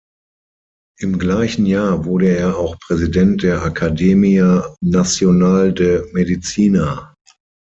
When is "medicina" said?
6.11-7.13